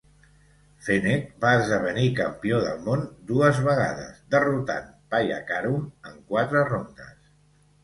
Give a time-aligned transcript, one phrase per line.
[0.85, 7.17] Fenech va esdevenir campió del món dues vegades derrotant Payakarum en quatre rondes.